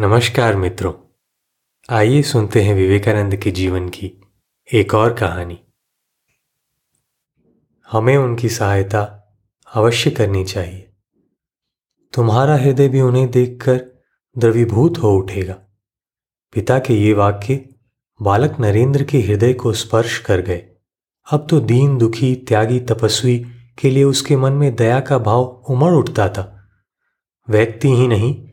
नमस्कार 0.00 0.56
मित्रों। 0.56 0.92
आइए 1.90 2.22
सुनते 2.22 2.62
हैं 2.62 2.74
विवेकानंद 2.74 3.36
के 3.36 3.50
जीवन 3.50 3.88
की 3.88 4.20
एक 4.74 4.94
और 4.94 5.14
कहानी। 5.14 5.60
हमें 7.92 8.16
उनकी 8.16 8.48
सहायता 8.48 9.32
अवश्य 9.74 10.10
करनी 10.10 10.44
चाहिए। 10.44 10.92
तुम्हारा 12.14 12.56
हृदय 12.56 12.88
भी 12.88 13.00
उन्हें 13.00 13.30
देखकर 13.30 14.02
द्रवीभूत 14.38 14.98
हो 14.98 15.16
उठेगा। 15.16 15.54
पिता 16.54 16.78
के 16.78 16.94
ये 16.94 17.12
वाक्य 17.12 17.74
बालक 18.22 18.56
नरेंद्र 18.60 19.04
के 19.04 19.20
हृदय 19.20 19.52
को 19.52 19.72
स्पर्श 19.72 20.18
कर 20.18 20.40
गए। 20.40 20.68
अब 21.32 21.46
तो 21.50 21.60
दीन 21.60 21.98
दुखी 21.98 22.34
त्यागी 22.34 22.80
तपस्वी 22.80 23.46
के 23.78 23.90
लिए 23.90 24.04
उसके 24.04 24.36
मन 24.36 24.52
में 24.52 24.76
दया 24.76 25.00
का 25.00 25.18
भाव 25.18 25.42
उमड़ 25.44 25.92
उठता 25.92 26.28
था। 26.28 26.68
व्यक्ति 27.50 27.88
ही 27.88 28.08
नहीं 28.08 28.47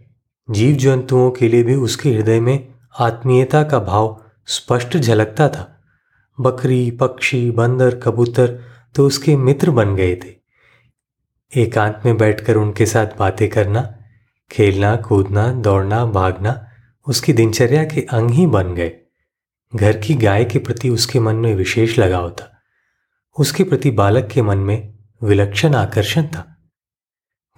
जीव 0.50 0.76
जंतुओं 0.76 1.32
के 1.32 1.48
लिए 1.48 1.64
भी 1.64 1.76
उसके 1.76 2.14
हृदय 2.14 2.40
में 2.40 2.74
आत्मीयता 3.00 3.64
का 3.64 3.80
भाव 3.80 4.24
स्पष्ट 4.46 4.98
झलकता 4.98 5.50
था। 5.50 5.84
बकरी, 6.40 6.92
पक्षी, 6.92 7.52
बंदर, 7.52 7.96
कबूतर 7.96 8.62
तो 8.96 9.08
उसके 9.08 9.36
मित्र 9.36 9.72
बन 9.72 9.96
गए 9.96 10.16
थे। 10.16 10.36
एकांत 11.62 12.02
में 12.06 12.18
बैठकर 12.18 12.56
उनके 12.56 12.86
साथ 12.86 13.08
बातें 13.20 13.50
करना, 13.50 13.98
खेलना, 14.52 14.96
कूदना, 14.96 15.52
दौड़ना, 15.52 16.06
भागना 16.06 16.68
उसकी 17.08 17.34
दिनचर्या 17.34 17.84
के 17.84 18.02
अंग 18.02 18.30
ही 18.30 18.48
बन 18.48 18.74
गए। 18.74 18.92
घर 19.76 19.98
की 19.98 20.14
गाय 20.14 20.46
के 20.46 20.60
प्रति 20.60 20.90
उसके 20.90 21.20
मन 21.20 21.36
में 21.36 21.56
विशेष 21.56 22.00
लगाव 22.00 22.30
था। 22.32 22.62
उसके 23.40 23.64
प्रति 23.64 23.92
बालक 23.92 24.28
के 24.28 24.42
मन 24.42 24.58
में 24.58 24.94
विलक्षण 25.24 25.76
आकर्षण 25.76 26.24
था। 26.24 26.58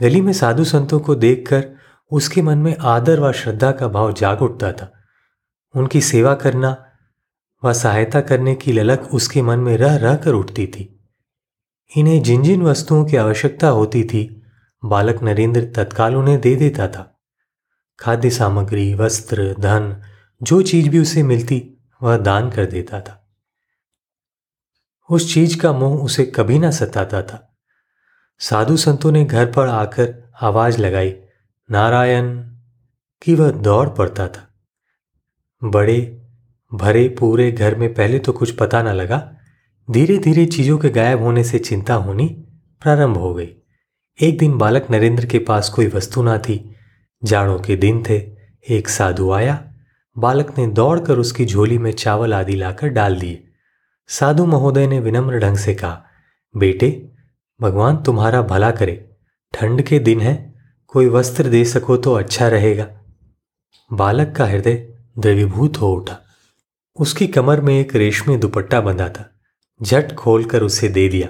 गली 0.01 0.21
में 0.21 0.33
साधु 0.33 0.63
संतों 0.63 0.99
को 0.99 1.15
देखकर 1.15 1.76
उसके 2.11 2.41
मन 2.41 2.57
में 2.57 2.77
आदर 2.77 3.19
व 3.19 3.31
श्रद्धा 3.31 3.71
का 3.71 3.87
भाव 3.87 4.13
जाग 4.13 4.41
उठता 4.41 4.71
था। 4.71 4.93
उनकी 5.75 6.01
सेवा 6.01 6.35
करना 6.35 6.85
व 7.65 7.73
सहायता 7.73 8.21
करने 8.21 8.55
की 8.55 8.71
ललक 8.71 9.09
उसके 9.13 9.41
मन 9.41 9.59
में 9.59 9.77
रह 9.77 9.95
रह 9.95 10.15
कर 10.15 10.31
उठती 10.33 10.67
थी। 10.67 11.09
इन्हें 11.97 12.23
जिन 12.23 12.43
जिन 12.43 12.61
वस्तुओं 12.61 13.05
की 13.05 13.17
आवश्यकता 13.17 13.67
होती 13.67 14.03
थी, 14.03 14.41
बालक 14.85 15.23
नरेंद्र 15.23 15.71
तत्काल 15.75 16.15
उन्हें 16.15 16.41
दे 16.41 16.55
देता 16.55 16.87
था। 16.87 17.21
खाद्य 17.99 18.29
सामग्री, 18.29 18.93
वस्त्र, 18.93 19.55
धन, 19.59 20.01
जो 20.43 20.61
चीज़ 20.61 20.89
भी 20.89 20.99
उसे 20.99 21.23
मिलती, 21.23 21.77
वह 22.03 22.17
दान 22.17 22.51
कर 22.51 22.65
देता 22.65 23.01
था। 23.01 23.33
उस 25.09 25.33
चीज़ 25.33 25.59
का 25.59 25.73
मोह 25.73 26.01
उसे 26.01 26.25
कभी 26.25 26.59
ना 26.59 26.71
सताता 26.71 27.21
था। 27.21 27.57
साधु 28.39 28.77
संतों 28.77 29.11
ने 29.11 29.25
घर 29.25 29.51
पर 29.51 29.67
आकर 29.67 30.31
आवाज़ 30.41 30.77
लगाई 30.77 31.15
नारायण 31.71 32.37
कि 33.21 33.35
वह 33.35 33.51
दौड़ 33.51 33.89
पड़ता 33.89 34.27
था। 34.27 34.47
बड़े, 35.63 36.27
भरे, 36.73 37.09
पूरे 37.09 37.51
घर 37.51 37.75
में 37.75 37.93
पहले 37.93 38.19
तो 38.19 38.31
कुछ 38.31 38.51
पता 38.51 38.83
न 38.83 38.87
लगा। 38.87 39.33
धीरे 39.91 40.17
धीरे 40.17 40.45
चीज़ों 40.45 40.77
के 40.77 40.89
गायब 40.89 41.21
होने 41.21 41.43
से 41.43 41.59
चिंता 41.59 41.93
होनी 41.93 42.27
प्रारंभ 42.81 43.17
हो 43.17 43.33
गई। 43.33 43.49
एक 44.21 44.37
दिन 44.37 44.57
बालक 44.57 44.87
नरेंद्र 44.91 45.25
के 45.25 45.39
पास 45.39 45.69
कोई 45.69 45.87
वस्तु 45.87 46.23
ना 46.23 46.37
थी। 46.37 46.75
जाड़ों 47.23 47.59
के 47.59 47.75
दिन 47.75 48.03
थे, 48.09 48.37
एक 48.69 48.89
साधु 48.89 49.31
आया। 49.31 49.73
बालक 50.17 50.57
ने 50.57 50.67
दौड़कर 50.67 51.17
उसकी 51.17 51.45
झोली 51.45 51.77
में 51.77 51.91
चावल 51.91 52.33
आदि 52.33 52.55
लाकर 52.55 52.87
डाल 52.87 53.19
दिए। 53.19 53.47
साधु 54.07 54.45
महोदय 54.45 54.87
ने 54.87 54.99
विनम्र 54.99 55.39
ढंग 55.39 55.57
से 55.57 55.75
कहा, 55.75 56.05
बेटे, 56.57 57.11
भगवान 57.61 57.97
तुम्हारा 57.97 58.41
भला 58.41 58.71
करे। 58.71 59.15
ठंड 59.53 59.81
के 59.81 59.99
दिन 59.99 60.21
है 60.21 60.46
कोई 60.87 61.07
वस्त्र 61.07 61.49
दे 61.49 61.65
सको 61.65 61.97
तो 61.97 62.13
अच्छा 62.13 62.47
रहेगा। 62.47 62.87
बालक 63.93 64.35
का 64.35 64.45
हृदय 64.45 64.97
द्रवीभूत 65.19 65.77
हो 65.77 65.93
उठा। 65.93 66.21
उसकी 66.99 67.27
कमर 67.27 67.61
में 67.61 67.79
एक 67.79 67.95
रेशमी 67.95 68.37
दुपट्टा 68.37 68.81
बंधा 68.81 69.09
था। 69.09 69.39
झट 69.83 70.15
खोलकर 70.15 70.63
उसे 70.63 70.89
दे 70.89 71.09
दिया। 71.09 71.29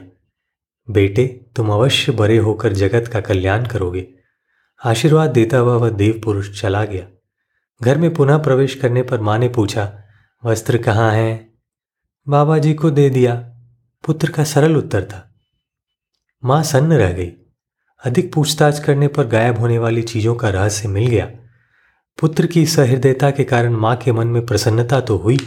बेटे, 0.90 1.46
तुम 1.56 1.70
अवश्य 1.70 2.12
बड़े 2.12 2.38
होकर 2.38 2.74
जगत 2.74 3.08
का 3.08 3.22
कल्याण 3.22 3.66
करोगे। 3.66 4.08
आशीर्वाद 4.86 5.30
देता 5.30 5.58
हुआ 5.58 5.76
वह 5.76 5.90
देव 5.90 6.22
पुरुष 6.26 6.62
चला 6.62 6.86
गया। 6.86 7.08
घर 7.84 7.98
में 7.98 8.14
पुनः 8.14 8.38
प्रवेश 8.38 8.76
करने 8.76 9.04
पर 9.04 9.22
माँ 9.22 9.40
ने 9.40 9.50
पूछा, 9.50 10.04
वस्त्र 10.46 10.78
कहाँ 10.78 11.12
है? 11.12 11.54
बाबा 12.30 12.58
जी 12.58 12.74
को 12.74 12.90
दे 12.90 13.10
दिया। 13.10 13.36
पुत्र 14.06 14.32
का 14.32 14.44
सरल 14.44 14.78
उत्तर 14.78 15.04
था। 15.04 15.36
माँ 16.44 16.64
सन्न 16.64 16.94
रह 16.94 17.12
गई। 17.12 17.32
अधिक 18.04 18.34
पूछताछ 18.34 18.80
करने 18.80 19.08
पर 19.08 19.28
गायब 19.28 19.60
होने 19.60 19.80
वाली 19.80 20.02
चीज़ों 20.02 20.36
का 20.36 20.50
रहस्य 20.50 20.88
मिल 20.88 21.08
गया। 21.08 21.26
पुत्र 22.20 22.46
की 22.46 22.66
सहृदयता 22.66 23.32
के 23.32 23.44
कारण 23.44 23.74
माँ 23.74 23.96
के 23.96 24.12
मन 24.12 24.28
में 24.28 24.46
प्रसन्नता 24.46 25.02
तो 25.02 25.18
हुई, 25.18 25.38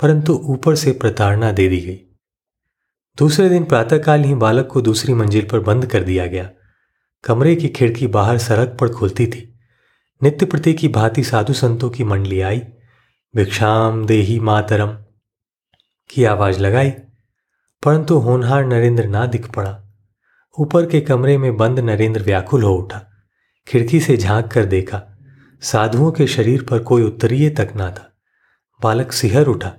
परंतु 0.00 0.34
ऊपर 0.34 0.74
से 0.74 0.92
प्रताड़ना 0.92 1.52
दे 1.52 1.68
दी 1.68 1.80
गई। 1.80 1.96
दूसरे 3.18 3.48
दिन 3.48 3.64
प्रातःकाल 3.64 4.24
ही 4.24 4.34
बालक 4.34 4.66
को 4.66 4.80
दूसरी 4.80 5.14
मंजिल 5.14 5.46
पर 5.46 5.60
बंद 5.60 5.86
कर 5.86 6.02
दिया 6.02 6.26
गया। 6.26 6.50
कमरे 7.24 7.56
की 7.56 7.68
खिड़की 7.68 8.06
बाहर 8.06 8.38
सड़क 8.38 8.76
पर 8.80 8.88
खुलती 8.88 9.26
थी। 9.26 9.58
नित्य 10.22 10.46
प्रति 10.46 10.74
की 10.74 10.88
भांति 10.88 11.24
साधु 11.24 11.52
संतों 11.52 11.90
की 11.90 12.04
मंडली 12.04 12.40
आई। 12.40 12.60
भिक्षाम 13.34 14.06
देही 14.06 14.40
मातरम 14.40 14.96
की 16.10 16.24
आवाज़ 16.24 16.60
लगाई, 16.60 16.90
परंतु 17.82 18.18
होनहार 18.18 18.66
नरेंद्र 18.66 19.06
ना 19.06 19.26
दिख 19.26 19.50
पड़ा। 19.52 19.85
ऊपर 20.58 20.86
के 20.86 21.00
कमरे 21.00 21.38
में 21.38 21.56
बंद 21.56 21.78
नरेंद्र 21.78 22.22
व्याकुल 22.22 22.62
हो 22.62 22.74
उठा। 22.74 23.06
खिड़की 23.68 24.00
से 24.00 24.16
झाँक 24.16 24.46
कर 24.46 24.64
देखा, 24.64 25.18
साधुओं 25.62 26.12
के 26.12 26.26
शरीर 26.26 26.62
पर 26.62 26.78
कोई 26.78 27.02
उत्तरीय 27.02 27.50
तक 27.50 27.72
ना 27.76 27.90
था। 27.90 28.12
बालक 28.82 29.12
सिहर 29.12 29.46
उठा। 29.46 29.72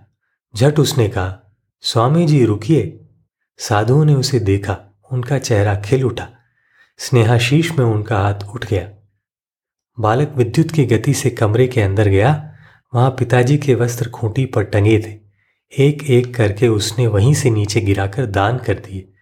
झट 0.56 0.80
उसने 0.80 1.10
कहा, 1.10 1.58
स्वामी 1.82 2.26
जी, 2.26 2.46
रुकिए। 2.46 3.06
साधुओं 3.58 4.06
ने 4.06 4.14
उसे 4.14 4.40
देखा, 4.40 5.00
उनका 5.12 5.40
चेहरा 5.40 5.76
खिल 5.76 6.04
उठा। 6.04 6.30
स्नेहाशीष 6.98 7.72
में 7.72 7.86
उनका 7.86 8.20
हाथ 8.20 8.48
उठ 8.54 8.66
गया। 8.66 8.90
बालक 10.00 10.34
विद्युत 10.38 10.72
की 10.72 10.86
गति 10.86 11.14
से 11.14 11.30
कमरे 11.30 11.68
के 11.68 11.82
अंदर 11.82 12.08
गया। 12.08 12.54
वहाँ 12.96 13.10
पिताजी 13.10 13.58
के 13.58 13.76
वस्त्र 13.76 14.10
खूंटी 14.10 14.46
पर 14.46 14.64
टंगे 14.64 15.00
थे। 15.00 15.28
एक 15.84 16.04
एक 16.04 16.36
करके 16.36 16.68
उसने 16.68 17.08
वहीं 17.08 17.34
से 17.34 17.50
नीचे 17.50 17.82
गिराकर 17.82 18.26
दान 18.26 18.58
कर 18.58 18.74
दिए। 18.74 19.14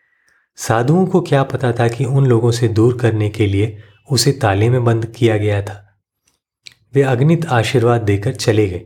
साधुओं 0.58 1.06
को 1.06 1.22
क्या 1.22 1.44
पता 1.44 1.72
था 1.72 1.88
कि 1.88 2.06
उन 2.06 2.26
लोगों 2.26 2.52
से 2.52 2.68
दूर 2.68 2.98
करने 2.98 3.30
के 3.30 3.48
लिए 3.48 3.78
उसे 4.12 4.32
ताले 4.32 4.70
में 4.70 4.84
बंद 4.84 5.06
किया 5.06 5.38
गया 5.38 5.62
था। 5.62 5.82
वे 6.94 7.02
अग्नित 7.04 7.46
आशीर्वाद 7.46 8.02
देकर 8.02 8.36
चले 8.36 8.68
गए। 8.68 8.86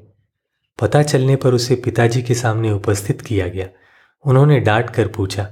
पता 0.80 1.02
चलने 1.04 1.36
पर 1.36 1.54
उसे 1.54 1.76
पिताजी 1.76 2.22
के 2.22 2.34
सामने 2.34 2.72
उपस्थित 2.72 3.22
किया 3.22 3.48
गया। 3.48 3.68
उन्होंने 4.26 4.60
डांट 4.60 4.90
कर 4.90 5.08
पूछा, 5.08 5.44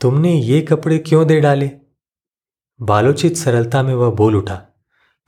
तुमने 0.00 0.32
ये 0.32 0.60
कपड़े 0.60 0.98
क्यों 0.98 1.26
दे 1.26 1.40
डाले? 1.40 1.70
बालोचित 2.80 3.36
सरलता 3.36 3.82
में 3.82 3.94
वह 3.94 4.10
बोल 4.10 4.36
उठा, 4.36 4.54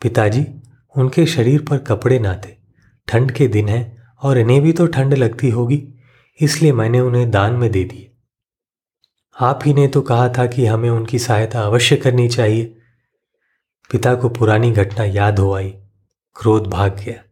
पिताजी, 0.03 0.47
उनके 0.95 1.27
शरीर 1.27 1.63
पर 1.63 1.79
कपड़े 1.79 2.19
ना 2.19 2.35
थे। 2.37 2.55
ठंड 3.09 3.33
के 3.33 3.49
दिन 3.49 3.69
है 3.69 3.97
और 4.23 4.39
इन्हें 4.39 4.61
भी 4.63 4.73
तो 4.73 4.87
ठंड 4.87 5.15
लगती 5.15 5.51
होगी, 5.51 5.83
इसलिए 6.41 6.73
मैंने 6.73 7.01
उन्हें 7.01 7.31
दान 7.31 7.53
में 7.53 7.71
दे 7.71 7.85
दिए। 7.85 8.11
आप 9.41 9.61
ही 9.67 9.75
ने 9.75 9.89
तो 9.89 10.03
कहा 10.03 10.29
था 10.29 10.47
कि 10.47 10.67
हमें 10.67 10.91
उनकी 10.91 11.19
सहायता 11.19 11.61
अवश्य 11.61 11.97
करनी 11.97 12.29
चाहिए। 12.29 12.65
पिता 13.91 14.15
को 14.15 14.29
पुरानी 14.29 14.71
घटना 14.71 15.05
याद 15.05 15.39
हो 15.39 15.53
आई। 15.53 15.71
क्रोध 16.37 16.67
भाग 16.67 16.97
गया। 16.97 17.25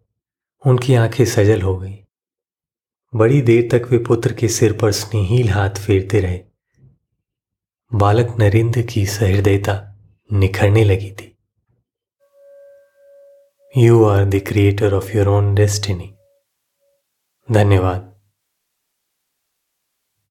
उनकी 0.66 0.94
आँखें 0.94 1.24
सजल 1.24 1.62
हो 1.62 1.78
गईं। 1.78 1.96
बड़ी 3.14 3.42
देर 3.42 3.68
तक 3.72 3.88
वे 3.90 3.98
पुत्र 3.98 4.32
के 4.32 4.48
सिर 4.48 4.72
पर 4.72 4.92
स्नेहील 4.92 5.48
हाथ 5.48 5.70
फेरते 5.70 6.20
रहे। 6.20 6.40
बालक 7.94 8.36
नरेंद्र 8.38 8.82
की 8.82 9.06
सहृदयता 9.06 9.96
निखरने 10.32 10.84
लगी 10.84 11.10
थी। 11.10 11.38
You 13.76 14.04
are 14.04 14.24
the 14.24 14.42
creator 14.46 14.94
of 14.94 15.16
your 15.16 15.28
own 15.28 15.54
destiny 15.54 16.14
धन्यवाद। 17.52 18.11